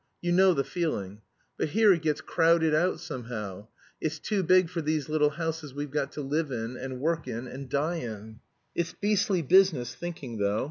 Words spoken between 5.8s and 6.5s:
got to live